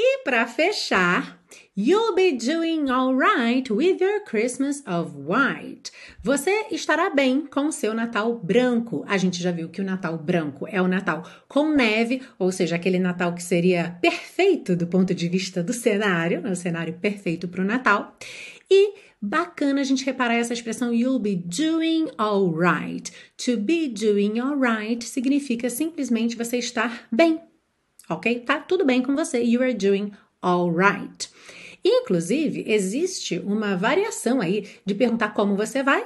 [0.00, 1.42] E para fechar,
[1.76, 5.90] You'll be doing alright with your Christmas of white.
[6.22, 9.04] Você estará bem com o seu Natal branco.
[9.08, 12.76] A gente já viu que o Natal branco é o Natal com neve, ou seja,
[12.76, 16.50] aquele Natal que seria perfeito do ponto de vista do cenário, né?
[16.52, 18.16] o cenário perfeito para o Natal.
[18.70, 23.12] E bacana a gente reparar essa expressão you'll be doing alright.
[23.44, 27.40] To be doing alright significa simplesmente você estar bem
[28.08, 28.40] ok?
[28.40, 29.42] Tá tudo bem com você.
[29.42, 30.12] You are doing
[30.42, 31.30] alright.
[31.84, 36.04] Inclusive, existe uma variação aí de perguntar como você vai,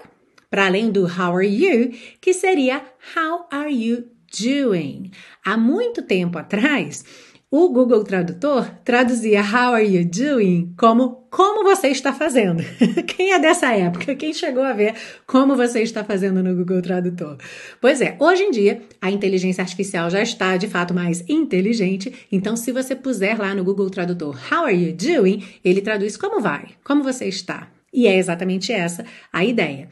[0.51, 2.84] para além do how are you, que seria
[3.16, 5.11] how are you doing?
[5.45, 7.05] Há muito tempo atrás,
[7.52, 12.62] o Google Tradutor traduzia How are you doing como como você está fazendo.
[13.06, 14.15] Quem é dessa época?
[14.15, 14.95] Quem chegou a ver
[15.27, 17.36] como você está fazendo no Google Tradutor?
[17.78, 22.56] Pois é, hoje em dia a inteligência artificial já está de fato mais inteligente, então
[22.56, 26.70] se você puser lá no Google Tradutor How are you doing, ele traduz como vai,
[26.83, 27.69] como você está.
[27.93, 29.89] E é exatamente essa a ideia.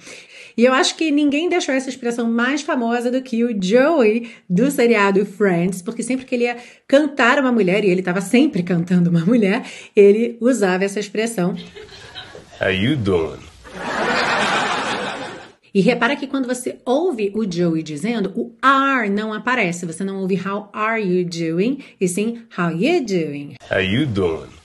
[0.57, 4.71] E eu acho que ninguém deixou essa expressão mais famosa do que o Joey do
[4.71, 6.57] seriado Friends, porque sempre que ele ia
[6.89, 11.55] cantar uma mulher, e ele estava sempre cantando uma mulher, ele usava essa expressão.
[12.61, 13.39] How you doing?
[15.73, 19.87] E repara que quando você ouve o Joey dizendo, o are não aparece.
[19.87, 23.55] Você não ouve how are you doing, e sim how you doing.
[23.71, 24.60] How you doing?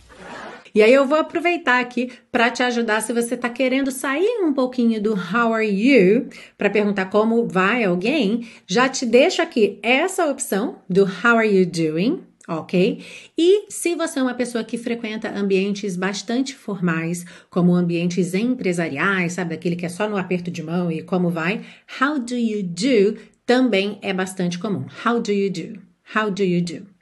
[0.75, 4.51] E aí eu vou aproveitar aqui para te ajudar se você está querendo sair um
[4.51, 10.25] pouquinho do how are you para perguntar como vai alguém, já te deixo aqui essa
[10.25, 13.01] opção do how are you doing, ok?
[13.37, 19.55] E se você é uma pessoa que frequenta ambientes bastante formais, como ambientes empresariais, sabe,
[19.55, 21.61] aquele que é só no aperto de mão e como vai,
[22.01, 24.85] how do you do também é bastante comum.
[25.05, 25.84] How do you do?
[26.13, 26.95] How do you do?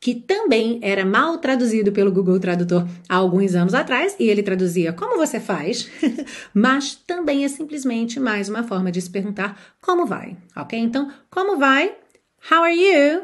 [0.00, 4.92] que também era mal traduzido pelo Google Tradutor há alguns anos atrás, e ele traduzia
[4.94, 5.90] como você faz,
[6.54, 10.78] mas também é simplesmente mais uma forma de se perguntar como vai, ok?
[10.78, 11.94] Então, como vai?
[12.50, 13.22] How are you?